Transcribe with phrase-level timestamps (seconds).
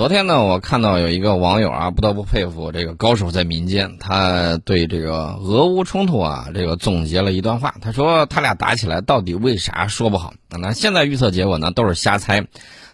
[0.00, 3.98] 昨天呢，我看到有一个网友啊，不得不佩服这个高手在民间。
[3.98, 7.74] 他对这个俄乌冲突啊，这个总结了一段话。
[7.82, 10.32] 他说他俩打起来到底为啥说不好？
[10.48, 12.46] 那现在预测结果呢都是瞎猜，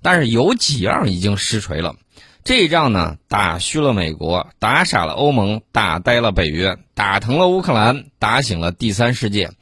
[0.03, 1.95] 但是有几样已经实锤了。
[2.43, 9.53] 这一仗呢，打虚了美国，打傻了欧盟，打呆了北约，打疼了乌克兰，打醒了第三世界，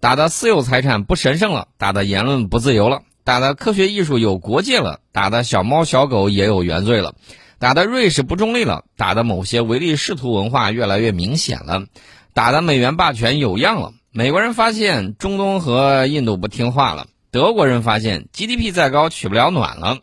[0.00, 3.02] 打的私有财产不神圣了，打的言论不自由了。
[3.24, 7.14] 打的科学艺术有国界了，打的小猫小狗也有原罪了，
[7.58, 11.86] 打的瑞士不中立了，打的某些唯利是图文化越来越明显了，
[12.34, 13.94] 打的美元霸权有样了。
[14.12, 20.00] 美国人发现中东和印度不听话了，德国人发现 GDP 再高取不了暖了，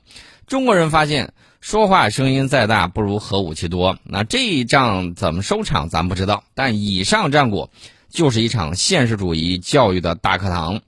[0.47, 3.99] 中国人发现说话声音再大不如核武器多。
[4.03, 7.69] 那这一仗怎么收场咱不知道，但以上战果
[8.09, 10.81] 就是一场现实主义教育的大课堂。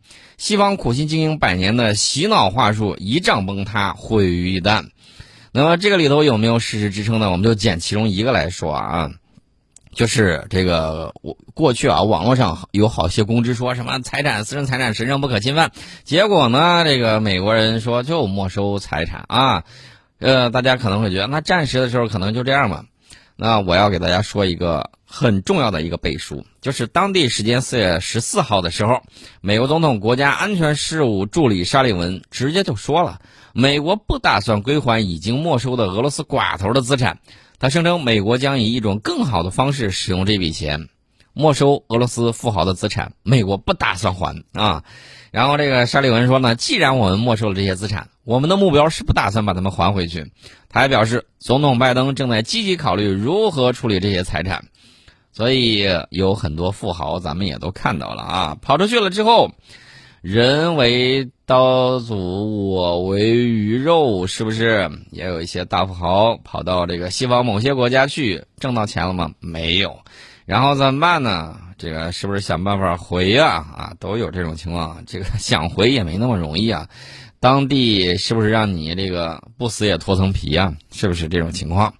[0.43, 4.87] 西方苦心经营百年的洗脑话术一仗崩塌，毁于一旦。
[5.53, 7.31] 那么这个里头有没有事实支撑呢？
[7.31, 9.11] 我们就捡其中一个来说啊，
[9.95, 15.71] 就是这个我过去啊，网络上有好些公知说什么财产私人财产神圣不可侵犯，
[16.03, 19.63] 结果呢，这个美国人说就没收财产啊。
[20.19, 22.83] 呃，大家可能会觉得那战时的时候可能就这样嘛。
[23.35, 29.01] 那我要给大家说一个很重要的一个背书，就是当地时间四月十四号的时候，
[29.41, 33.19] 美国总统国家安全事务助理沙利文直接就说了，
[33.53, 37.19] 美国不打算归还已经没收的俄罗斯寡头的资产。
[37.59, 40.89] 他声称，美国将以一种更好的方式使用这笔钱，
[41.33, 43.13] 没收俄罗斯富豪的资产。
[43.23, 44.83] 美国不打算还啊。
[45.31, 50.31] 然后这个沙利文说呢，既然我们没收了这些资产，我们的目标是不打算把他们还回去。
[50.69, 54.65] 他还表示，总统拜登正在积极考虑如何处理这些财产。
[55.31, 59.51] 所以有很多富豪，咱们也都看到了啊，跑出去了之后，
[60.21, 64.91] 人为刀俎，我为鱼肉，是不是？
[65.11, 69.31] 也有一些大富豪跑到这个西方某些国家去挣到钱了吗？
[69.39, 69.99] 没有。
[70.45, 71.57] 然后怎么办呢？
[71.79, 73.47] 这个是不是想办法回呀？
[73.75, 75.03] 啊，都有这种情况。
[75.07, 76.87] 这个想回也没那么容易啊。
[77.43, 80.77] 当地是不是让你这个不死也脱层皮啊？
[80.93, 81.93] 是不是这种情况？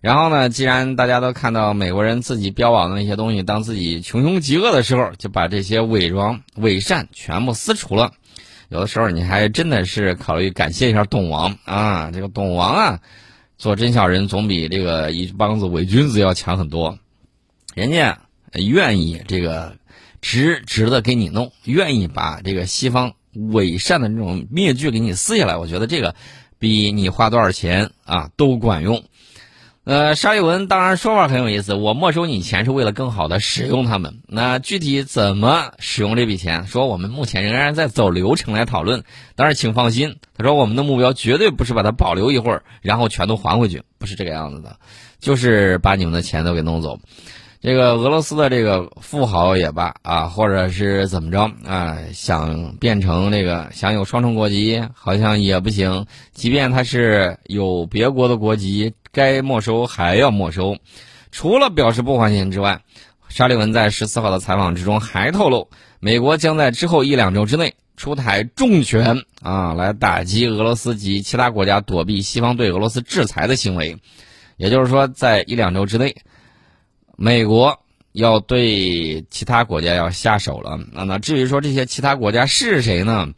[0.00, 8.12] 然后呢，既然大家都看到美国人自己标榜的那些东西，当自己穷凶极恶的时候，就把这些伪装伪善全部撕除了。
[8.70, 13.00] 有的时候你还真的是考虑感谢一下董王啊，这个董王啊，
[13.58, 16.98] 做真小人总比这个一帮子伪君子要强很多。
[17.74, 18.18] 人家
[18.54, 19.76] 愿意这个
[20.22, 25.56] 直直的给你弄，愿意把这个西方伪善的那种面具给你撕下来。
[25.56, 26.14] 我觉得这个
[26.58, 29.02] 比你花多少钱啊都管用。
[29.84, 34.20] 呃，沙利文当然说法很有意思，我没收你钱是为了更好的使用他们。
[34.28, 36.66] 那具体怎么使用这笔钱？
[36.66, 39.02] 说我们目前仍然在走流程来讨论。
[39.34, 44.76] 但是请放心，他说我们的目标绝对不是把它保留一会儿，然后全都还回去，不是这个样子的，
[45.18, 47.00] 就是把你们的钱都给弄走。
[47.62, 56.06] 这个俄罗斯的这个富豪也罢啊，或者是怎么着啊，想变成这个想有双重国籍，好像也不行。
[56.32, 60.78] 即便他是有别国的国籍，该没收还要没收。
[61.32, 62.80] 除了表示不还钱之外，
[63.28, 65.68] 沙利文在十四号的采访之中还透露，
[66.00, 73.98] 美国将在之后一两周之内出台重拳啊，来打击俄罗斯及其他国家躲避西方对俄罗斯制裁的行为。
[74.56, 76.16] 也就是说，在一两周之内。
[77.22, 77.78] 美国
[78.12, 83.28] 要对其他国家要下手了，那那至于说这些其他国家是谁呢？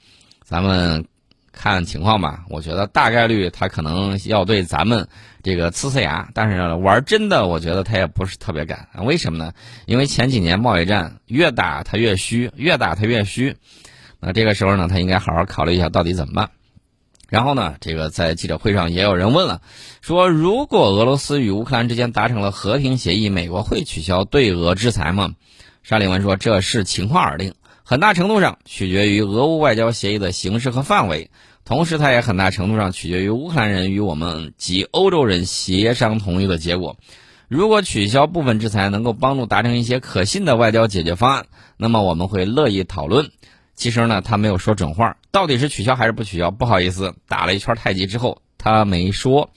[0.44, 1.04] 咱们
[1.50, 2.44] 看情况吧。
[2.48, 5.08] 我觉得大概率他可能要对咱们
[5.42, 8.88] 这个呲呲牙，但是玩真的，我觉得他也不是特别敢。
[9.04, 9.52] 为什么呢？
[9.86, 13.56] 因为前几年贸易战越打他越虚，越打他越虚。
[14.20, 16.50] 那这个时候呢，他应该好好考虑一下到底怎么办。
[17.32, 19.62] 然后呢，这个在记者会上也有人问了，
[20.02, 25.30] 说如果俄罗斯与乌克兰之间达成了和平协议，美国会取消对俄制裁吗？
[25.82, 27.54] 沙利文说，这是情况而定，
[27.84, 31.30] 很大程度上取决于俄乌外交协议的形式和范围，
[31.64, 36.98] 同时它也很大程度上取决于乌克兰人与我们及欧洲人协商同意的结果。
[37.48, 41.46] 如果取消部分制裁能够帮助达成一些可信的外交解决方案，
[41.78, 43.30] 那么我们会乐意讨论。
[43.74, 46.50] 其实呢，他没有说准话，到底是取消还是不取消？
[46.50, 49.50] 不好意思，打了一圈太极之后，他没说。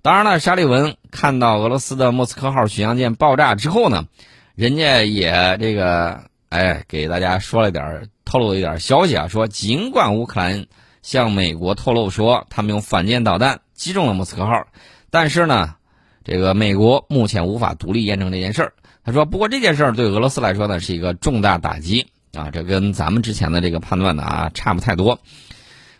[0.00, 4.06] 当然了，沙利文看到俄罗斯的莫斯科号巡洋舰爆炸之后呢，
[4.54, 10.66] 人家也这个哎，给大家说了点透露了一点消息啊，说尽管乌克兰
[11.02, 14.66] 向美国透露说他们用反舰导弹击中了莫斯科号，
[15.10, 15.74] 但是呢，
[16.22, 18.72] 这个美国目前无法独立验证这件事儿。
[19.04, 22.06] 他说，不过这件事儿对俄罗斯来说呢，是一个重大打击。
[22.34, 25.18] 啊，这跟咱们之前的这个判断呢啊差不太多，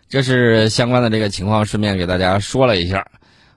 [0.08, 3.06] 这是相关的这个情况，顺便给大家说了一下。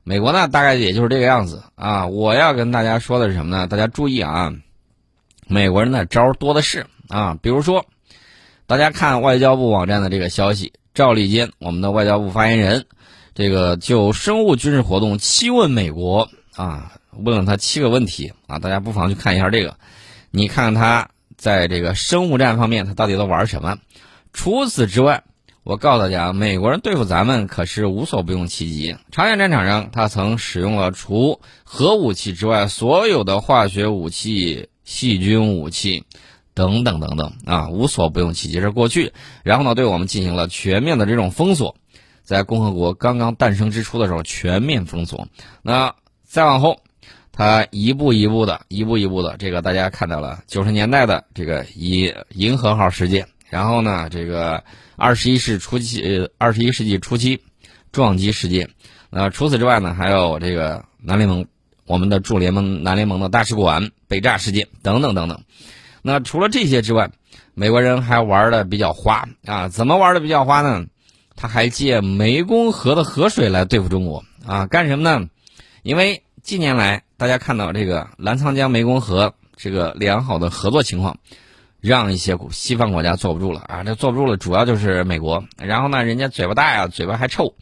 [0.03, 2.07] 美国呢，大概也就是这个样子啊。
[2.07, 3.67] 我要跟大家说的是什么呢？
[3.67, 4.51] 大家注意啊，
[5.47, 7.37] 美国人的招多的是啊。
[7.39, 7.85] 比如说，
[8.65, 12.85] 大家看外交部网站的这个消息，赵立坚，我们的外交部发言人，
[13.35, 18.57] 这个就生物军事活动七问美国啊，问了他七个问题啊。
[18.57, 19.77] 大家不妨去看一下这个，
[20.31, 21.09] 你看他
[21.41, 23.79] 在这个生物战方面，他到底都玩什么？
[24.31, 25.23] 除此之外。
[25.63, 28.95] 我告诉大家，美国人对付咱们可是无所不用其极。
[29.11, 36.05] 朝鲜战场上，他曾使用了除核武器之外所有的化学武器、细菌武器
[36.55, 38.59] 等等等等啊，无所不用其极。
[38.59, 41.75] 是过去，然后呢，对我们进行了全面的这种封锁，
[42.23, 45.27] 在共和国刚刚诞生之初的时候，全面封锁。
[45.61, 45.93] 那
[46.23, 46.79] 再往后，
[47.41, 53.27] 他一步一步的，一步一步的，这个大家看到了九十年代的这个以银河号事件。
[53.49, 54.63] 然后呢，这个
[54.95, 57.41] 二十一世初期，呃，二十一世纪初期
[57.91, 58.69] 撞击事件。
[59.09, 61.47] 那除此之外呢，还有这个南联盟，
[61.87, 65.43] 我们的驻联盟南联盟的大使馆被炸事件等等等等。
[66.03, 67.09] 那除了这些之外，
[67.55, 69.67] 美国人还玩的比较花啊？
[69.67, 70.85] 怎么玩的比较花呢？
[71.35, 74.67] 他还借湄公河的河水来对付中国啊？
[74.67, 75.27] 干什么呢？
[75.81, 81.19] 因为近年来大家看到这个澜沧江、湄公河这个良好的合作情况。
[81.79, 83.83] 让一些西方国家坐不住了啊！
[83.83, 85.43] 这坐不住了，主要就是美国。
[85.57, 87.55] 然后呢，人家嘴巴大呀，嘴巴还臭，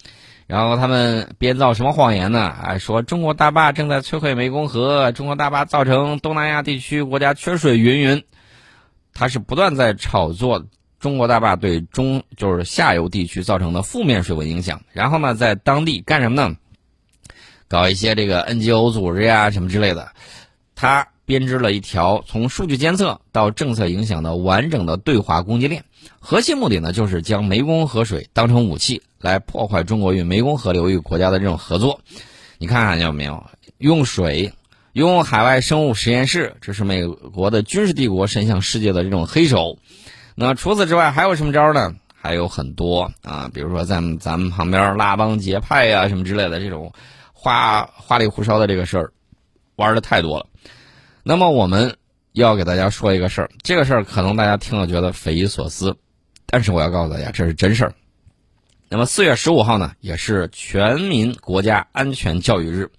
[0.45, 2.41] 然后他们编造什么谎言呢？
[2.41, 8.23] 啊，说中国大坝正在摧毁湄公河，中国大坝造成东南亚地区国家缺水，云云。
[9.13, 10.65] 他是不断在炒作
[10.99, 14.81] 中国大坝对中就是下游地区造成的负面水文影响。
[14.91, 16.55] 然后呢，在当地干什么呢？
[17.69, 20.11] 搞一些这个 NGO 组织呀什么之类的。
[20.75, 21.07] 他。
[21.29, 25.83] 编织了一条从数据监测到政策影响的完整的对华攻击链，
[26.19, 31.99] 核心目的呢，就是将湄公河水当成武器来破坏中国与湄公河流域国家的这种合作。
[32.57, 33.45] 你看看有没有
[33.77, 34.53] 用水，
[34.93, 39.77] 用海外生物实验室，这是美国的军事帝国伸向世界的这种黑手。
[40.33, 41.93] 那除此之外还有什么招呢？
[42.19, 46.91] 还有很多啊，比如说在咱们旁边拉帮结派呀什么之类的这种
[47.41, 49.13] 花花里胡哨的这个事儿，
[49.77, 50.47] 玩的太多了。
[51.23, 51.95] 那么我们
[52.33, 55.95] 要给大家说一个事儿，这个事儿可能大家听了觉得匪夷所思，
[56.47, 57.93] 但是我要告诉大家这是真事儿。
[58.89, 62.91] 那么四月十五号呢，也是全民国家安全教育日。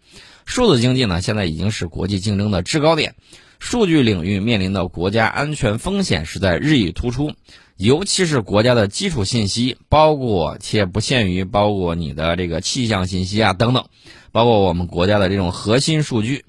[0.46, 3.14] 数字经济呢，现在已经是国际竞争的制高点，
[3.58, 7.32] 数据领域面临的国家安全风险是在日益突出，
[7.76, 13.86] 尤其是国家的基础信息，包括且不限于包括你的这个气象信息啊等等，
[14.32, 16.44] 包括我们国家的这种核心数据。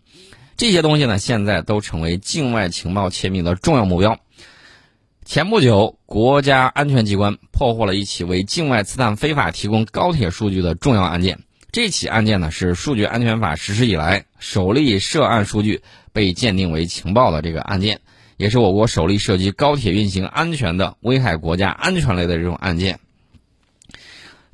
[0.57, 4.19] 这些东西呢，现在都成为境外情报窃密的重要目标。
[5.25, 11.39] 前不久，国家安全机关破获了一起为境外刺探非法提供高铁数据的重要案件。
[11.71, 15.81] 这起案件呢，是数据安全法实施以来首例涉案数据
[16.11, 18.01] 被鉴定为情报的这个案件，
[18.35, 22.99] 也是我国首例涉及高铁运行安全的危害国家安全类的这种案件。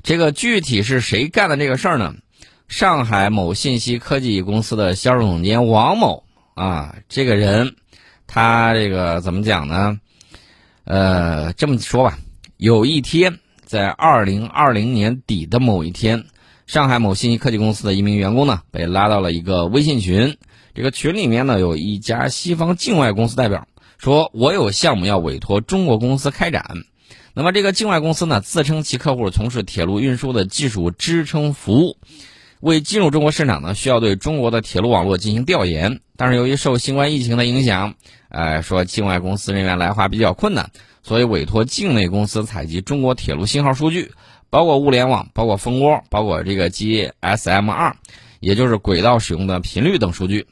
[0.02, 2.14] 这个具体是谁干的这个事儿呢？
[2.68, 7.74] 上海某信息科技公司的销售总监王某啊，这个人，
[8.26, 9.98] 他这个怎么讲呢？
[10.84, 12.18] 呃，这么说吧，
[12.58, 16.26] 有一天，在二零二零年底的某一天，
[16.66, 20.36] 上海某信息科技公司的一名员工呢，被拉到了一个微信群。
[20.74, 26.76] 这个群里面呢，有一家西方境外公司代表说：“我有项目要委托中国公司开展。”
[27.32, 31.96] 那么这个境外公司呢，自称其客户从事铁路运输的技术支撑服务。
[32.60, 37.94] 为进入中国市场呢，需要对中国的铁路网络进行调研，但是由于受新冠疫情的影响，
[38.30, 40.70] 呃，说境外公司人员来华比较困难，
[41.04, 44.10] 所以委托境内公司采集中国铁路信号数据，
[44.50, 47.94] 包括物联网、包括蜂窝、包括这个 GSM 二，
[48.40, 50.48] 也就是轨道使用的频率等数据。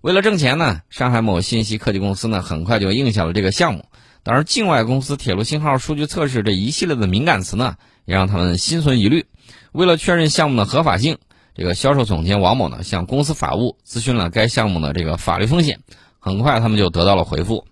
[0.00, 3.84] 为了挣钱呢，上海某信息科技公司呢，很快就应下了这个项目。
[4.22, 9.26] 当然，境外公司铁路信号数据测试这一系列的敏感词呢，也让他们心存疑虑。
[9.72, 11.18] 为了确认项目的合法性。
[11.54, 15.80] 这个销售总监王某呢，向公司法务咨询了该项目的这个法律风险。
[16.18, 17.66] 很快，他们就得到了回复。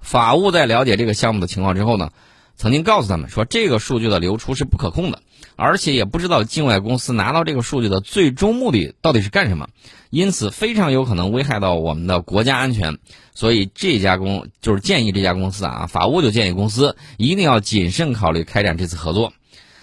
[0.00, 2.10] 法务在了解这个项目的情况之后呢，
[2.56, 5.22] 曾经告诉他们说，这个数据的流出是不可控的，
[5.56, 9.68] 而且也不知道境外公司拿到这个数据的最终目的到底是干什么，
[10.08, 12.98] 因此非常有可能危害到我们的国家安全。
[13.34, 19.32] 所以这家公就是建议这家公司啊，法务就建议公司一定要谨慎考虑开展这次合作。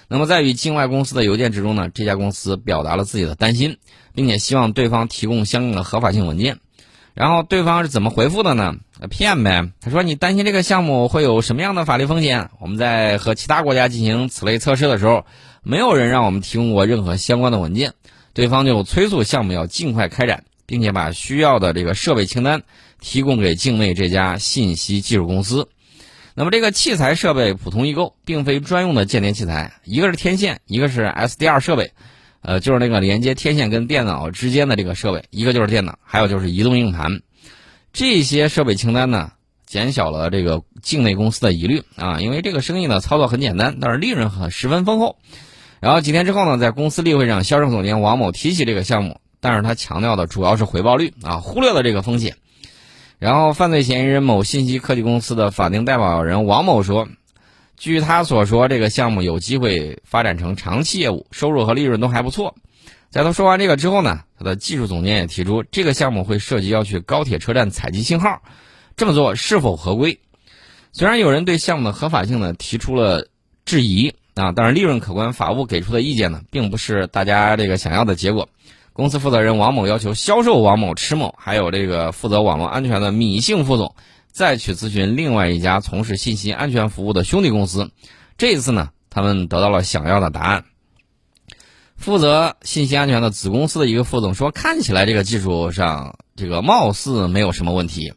[0.07, 3.77] 那么在与境外公司的邮件之中呢，这家公司表达了自己的担心，
[4.13, 6.59] 并且希望对方提供相应的合法性文件。
[7.13, 8.75] 然后对方是怎么回复的呢？
[9.09, 9.71] 骗呗。
[9.79, 12.49] 他说：“你担心这个项目会有什么样的法律风险？
[12.59, 15.25] 我们在和其他国家进行此类测试的时候，
[15.63, 17.93] 没有人让我们提供过任何相关的文件。
[18.33, 22.63] 对方就催促项目要尽快开展，并且把需要的这个设备清单
[22.99, 25.69] 提供给境内这家信息技术公司。
[26.37, 31.93] 那么这个器材设备普通易购，并非专用的间谍器材，一个是天线，一个是 SDR 设备，
[32.41, 37.21] 呃，就是那个连接天线跟电脑之间的这个设备，一个就是电脑，还有就是移动硬盘。
[37.93, 39.31] 这些设备清单呢，
[39.65, 45.15] 减小了这个境内公司的疑虑啊，因为这个生意呢操作很简单，但是利润很十分丰厚。
[45.79, 52.35] 然后几天之后呢，在公司例会上，销售总监王某提起这个项目，但是他强调的主要是回报率啊，忽略了这个风险。
[53.17, 57.07] 然后犯罪嫌疑人某信息科技公司的法定代表人王某说，
[57.77, 62.55] 据他所说，这个项目有机会发展成长期业务，收入和利润都还不错。
[63.09, 68.41] 在他说完这个之后呢，他的技术总监也提出，这个项目会涉及要去高铁车站采集信号，
[68.97, 70.19] 这么做是否合规？
[70.91, 73.27] 虽然有人对项目的合法性呢提出了
[73.63, 78.49] 质疑啊，但是利润可观，法务给出的意见呢，并不是大家这个想要的结果。
[78.95, 83.93] 公司负责人王某要求销售王某、迟某，还有这个负责网络安全的米姓副总，
[84.31, 87.91] 再去咨询另外一家从事信息安全服务的兄弟公司。
[88.37, 90.63] 这一次呢，他们得到了想要的答案。
[91.97, 98.13] 负责信息安全的子公司的一个副总说：“看起来这个技术上，这个貌似没有什么问题，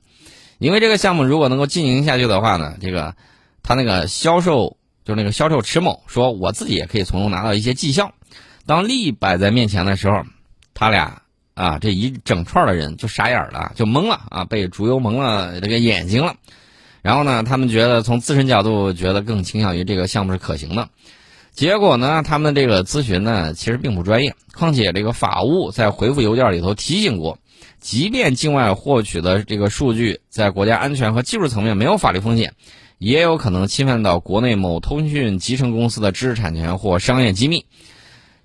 [0.59, 3.17] 因为这个项目如果能够进行下去的话呢，这个
[3.65, 8.13] 他那个销售就是那个销售迟某说，我自己也可以从中拿到一些绩效。
[8.65, 10.23] 当利益摆在面前的时候。”
[10.79, 11.23] 他俩
[11.55, 16.37] 啊，这一整串的人就傻眼了，就懵了啊，被猪油蒙了这个眼睛了。
[17.03, 20.89] 然后呢，他们觉得从自身角度觉得更倾向于这个项目是可行的。
[21.51, 24.37] 结果呢，他们这个咨询呢其实并不专业。
[24.55, 27.41] 况且这个法务在回复邮件里头提醒过，
[27.81, 32.55] 即便境外获取的这个数据在国家安全和技术层面没有法律风险，
[32.99, 37.67] 也有可能侵犯到国内某通讯集成公司的知识产权或商业机密。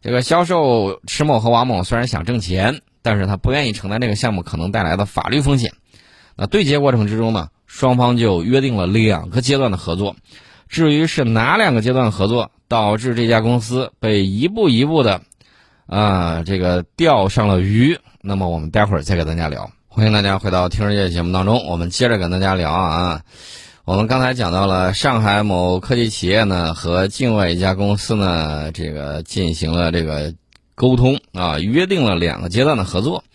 [0.03, 5.71] 这个销售迟某和王某虽然想挣钱，但是他不愿意承担这个项目可能带来的法律风险。
[6.35, 10.17] 那对接过程之中呢，双方就约定了两个阶段的合作。
[10.67, 15.21] 至于是哪两个阶段合作导致这家公司被一步一步的，
[15.87, 19.71] 啊，这个钓上了鱼，那么我们待会儿再给大家聊。
[19.87, 23.21] 欢迎大家回到《听世界》节目当中，我们接着跟大家聊啊。
[23.85, 30.33] 我们刚才讲到了上海某科技企业呢和境外一家公司呢，这个进行了这个
[30.73, 33.25] 沟通啊，约定了两个阶段的合作。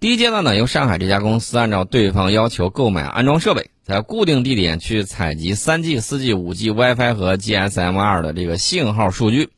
[0.00, 9.48] 第一阶段呢，由上海这家公司按照对方要求购买安装设备，在固定地点去采集 3G、4G、5G、WiFi 和 GSM-2 的这个信号数据。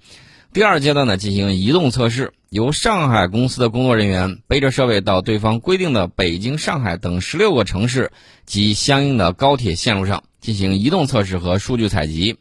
[0.52, 8.12] 第二阶段呢，进行移动测试，由上海公司的工作人员背着设备到对方规定的北京、上海等十六个城市
[8.44, 10.22] 及相应的高铁线路上。
[10.40, 12.36] 进行移动测试和数据采集，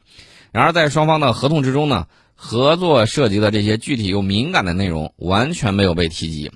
[0.51, 6.51] 然而在双方的合同之中呢，合作涉及的这些具体又敏感的内容完全没有被提及。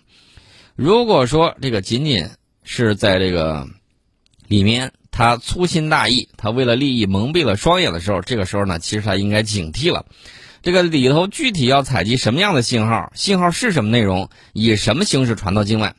[0.75, 2.29] 如果说这个仅仅
[2.63, 3.67] 是在这个
[4.47, 10.05] 里面他粗心大意，他为了利益蒙蔽了双眼的时候，这个时候呢，其实他应该警惕了。
[10.61, 15.95] 这个里头具体要采集什么样的信号，信号是什么内容，以什么形式传到境外。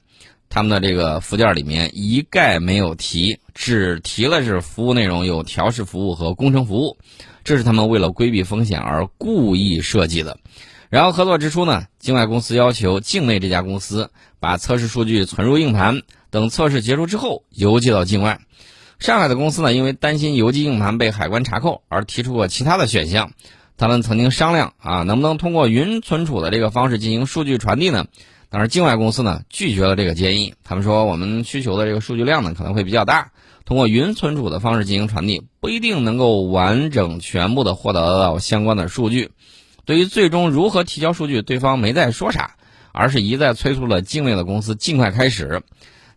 [0.50, 6.99] 他们的这个附件里面一概没有提，只提了是服务内容有调试服务和工程服务，
[7.45, 10.38] 这是他们为了规避风险而故意设计的。
[10.88, 18.40] 然后合作之初呢，境外公司要求境内这家公司把测试数据存入硬盘，等测试结束之后邮寄到境外。
[18.99, 23.30] 上海的公司呢，因为担心邮寄硬盘被海关查扣，而提出过其他的选项。
[23.78, 28.07] 他们曾经商量啊，能不能通过云存储的这个方式进行数据传递呢？
[28.50, 33.30] 但是境外公司呢拒绝了这个建议，他们说我们需求的这个数据量呢可能会比较大，
[33.64, 39.30] 通过云存储的方式进行传递不一定能够完整全部的获得到相关的数据。
[39.85, 42.57] 对于最终如何提交数据，对方没再说啥，
[42.92, 45.62] 而是一再催促了境内的公司尽快开始。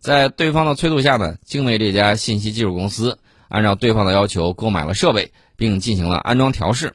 [0.00, 6.94] 在对方的催促下呢，境内这家信息技术公司按照对方的要求购买了设备，并进行了安装调试。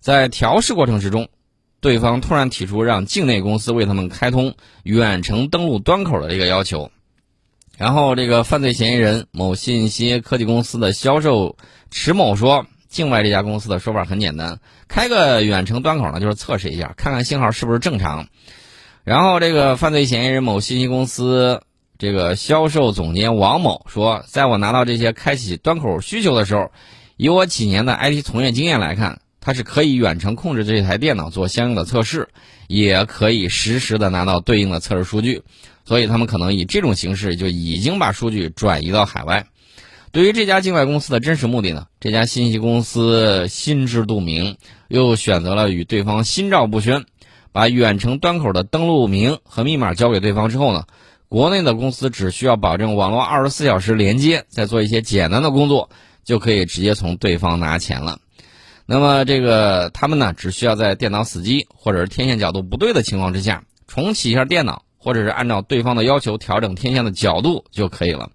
[0.00, 1.28] 在调试过程之中。
[1.80, 6.90] 对方突然提出让境内公司为他们开通远程登录端口的这个要求，
[7.76, 11.56] 然后这个犯罪嫌疑人某信息科技公司的销售
[11.90, 14.58] 迟某说，境外这家公司的说法很简单，
[14.88, 18.26] 开个远程端口呢，就是测试一下，看看信号是不是正常。
[19.04, 21.62] 然后这个犯罪嫌疑人某信息公司
[21.96, 26.72] 这个销售总监王某说，在我拿到这些开启端口需求的时候，
[27.16, 29.20] 以我几年的 IT 从业经验来看。
[29.48, 32.28] 它是可以远程控制这台电脑做相应的测试，
[32.66, 35.40] 也可以实时的拿到对应的测试数据，
[35.86, 39.46] 所以他们可能以这种形式就已经把数据转移到海外。
[40.12, 41.86] 对于这家境外公司的真实目的呢？
[41.98, 47.06] 这家信息公司心知肚明，又选择了与对方心照不宣，
[47.50, 50.84] 把远程端口的登录名和密码交给对方之后呢，
[51.30, 55.88] 国内的公司只需要保证网络二十四小时连接，再做一些简单的工作，
[56.22, 58.18] 就可以直接从对方拿钱了。
[58.90, 68.30] 那么这个他们呢，只需要在电脑死机或者是天线角度不对的情况之下，重启一下电脑，或者是按照对方的要求调整天线的角度就可以了。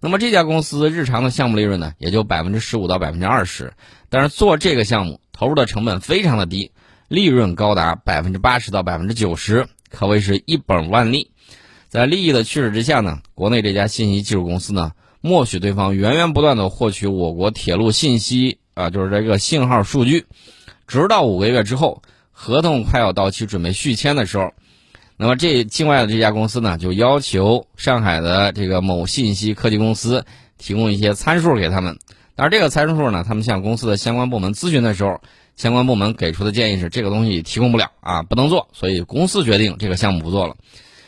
[0.00, 3.72] 那么这家公司日常的项目利润呢，也就百分之十五到百分之二十，
[4.08, 6.70] 但是做这个项目投入的成本非常的低，
[7.08, 11.32] 利润高达百分之八十到百分之九十，可谓是一本万利。
[11.88, 20.26] 在利益的驱使之下呢，国内这家信息技术公司呢，默许对方源源不断的获取我国铁路信息啊，就是这个信号数据，
[20.86, 24.52] 直到五个月之后，合同快要到期准备续签的时候。
[25.16, 30.26] 那么这境外的这家公司呢，就要求上海的这个某信息科技公司
[30.58, 31.98] 提供一些参数给他们。
[32.34, 35.22] 但是这个参数呢，他们向公司的相关部门咨询的时候，
[35.56, 38.68] 相关部门给出的建议是这个东西提供不了啊，不能做。
[38.74, 40.54] 所以公司决定这个项目不做了。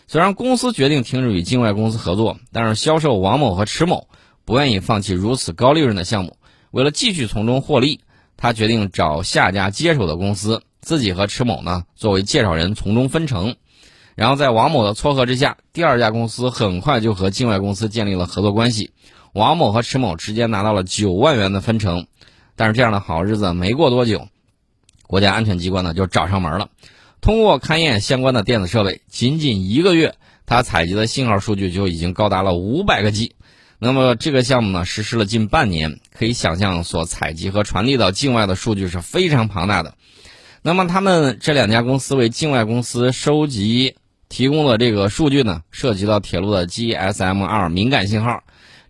[0.07, 4.09] 虽然公司决定停止与境外公司合作，但是销售王某和迟某
[4.47, 6.38] 不愿意放弃如此高利润的项目，
[6.71, 8.01] 为了继续从中获利，
[8.37, 13.57] 他决定找下家接手的公司，自己和迟某呢作为介绍人从中分成。
[14.15, 18.91] 然后在王某的撮合之下，第二家公司很快就和境外公司建立了合作关系。
[19.33, 22.07] 王某和迟某直接拿到了九万元的分成。
[22.57, 24.27] 但是这样的好日子没过多久，
[25.07, 26.71] 国家安全机关呢就找上门了。
[27.21, 33.37] 通过勘验相关的电子设备，仅仅一个月，他采集的信号数据就已经高达了五百个 G。
[33.79, 39.95] 那么这个项目呢实施了近半年，可以想象所采集和传递到境外的数据是非常庞大的。
[40.63, 43.97] 那么他们这两家公司为境外公司收集。
[44.31, 48.45] 提供的这个数据呢，涉及到铁路的 GSM 二敏感信号。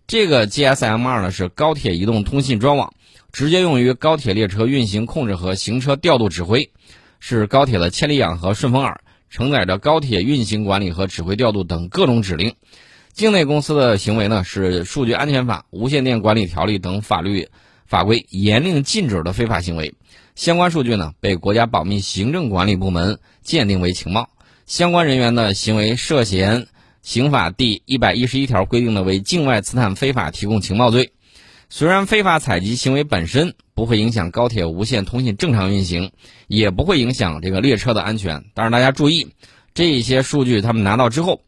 [0.09, 2.93] 这个 GSM 二呢是高铁移动通信专网，
[3.31, 6.73] 直接用于高铁列车运行控制和行车调度指挥，
[7.21, 12.57] 是高铁的千里眼和顺风耳，承载着高铁运行管理和指挥调度等各种指令。
[13.19, 17.49] 境内公司的行为呢，是《数据安全法》《无线电管理条例》等法律
[17.85, 19.97] 法规严令禁止的非法行为。
[20.37, 24.31] 相关数据呢，被国家保密行政管理部门鉴定为情报。
[24.67, 26.69] 相关人员的行为涉嫌
[27.03, 31.11] 刑法第一百一十一条规定的为境外刺探非法提供情报罪。
[31.69, 36.13] 虽然非法采集行为本身不会影响高铁无线通信正常运行，
[36.47, 39.27] 也不会影响这个列车的安全，但是大家注意，
[39.75, 41.41] 这些数据他们拿到之后，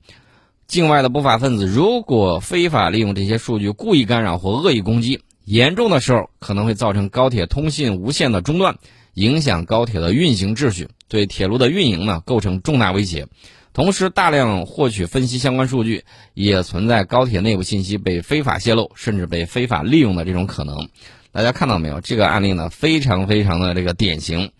[0.70, 8.76] 境外的不法分子如果非法利用这些数据故意干扰或恶意攻击，严重的时候可能会造成高铁通信无线的中断。
[9.14, 13.26] 影响高铁的运行秩序，对铁路的运营呢构成重大威胁。
[13.72, 16.04] 同时，大量获取分析相关数据，
[16.34, 20.88] 也存在高铁内部信息被非法泄露，甚至被非法利用的这种可能。
[21.32, 22.00] 大家看到没有？
[22.00, 24.52] 这个案例呢，非常非常的这个典型。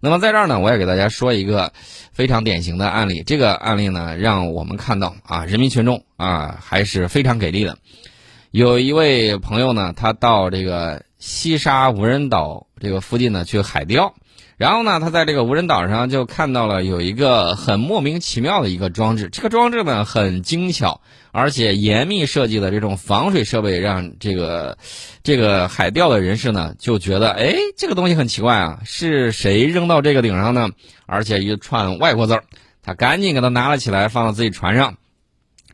[0.00, 1.72] 那么在这儿呢，我也给大家说一个
[2.12, 3.22] 非常典型的案例。
[3.22, 7.78] 这个案例呢，让我们看到啊，人民群众啊还是非常给力的。
[8.50, 11.04] 有一位朋友呢，他到这个。
[11.22, 14.14] 西沙无人岛这个附近呢，去海钓，
[14.60, 19.30] 然后呢，他在这个无人岛上就看到了有一个很莫名其妙的一个装置。
[19.32, 21.00] 这个装置呢很精巧，
[21.32, 24.76] 而且严密设计的这种防水设备，让这个
[25.24, 30.68] 这个海钓的人士呢就觉得，哎，这个东西很奇怪啊，是谁扔到这个顶上呢？
[31.06, 32.44] 而且一串外国字儿，
[32.82, 34.98] 他赶紧给他拿了起来，放到自己船上。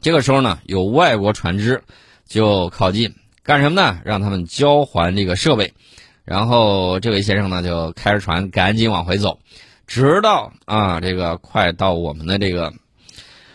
[0.01, 1.83] 这个时候呢，有外国船只
[2.25, 3.17] 就靠近。
[3.43, 3.99] 干什么呢？
[4.05, 5.73] 让他们交还这个设备，
[6.27, 9.39] 然后这位先生呢就开着船赶紧往回走，
[9.87, 12.75] 直到啊这个快到我们的这个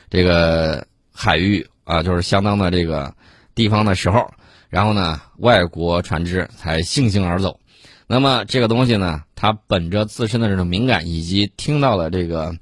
[0.10, 3.14] 这个海域啊，就是相当的这个
[3.54, 4.32] 地方的时候，
[4.70, 7.60] 然后呢外国船只才悻悻而走。
[8.08, 12.56] 那么这个东西呢，他本着自身的这种敏感，以及听到了这个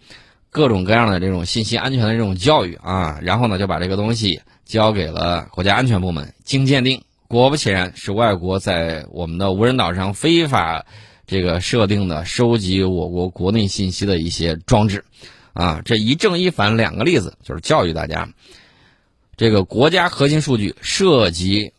[0.50, 7.04] 各种各样的这种信息安全的这种教育啊，然后呢就把这个东西交给了国家安全部门，经鉴定。
[7.30, 10.88] 果不其然，是外国在我们的无人岛上非法
[11.28, 15.06] 这个设定的收集我国国内信息的一些装置，
[15.54, 18.28] 啊，这一正一反两个例子，就是教育大家，
[19.38, 21.72] 这个国家核心数据涉及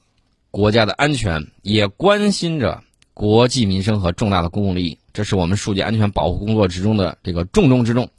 [0.52, 8.10] 国家的安全，也关心着国计民生和重大的公共利益，这是我们数据安全保护工作之中的这个重中之重。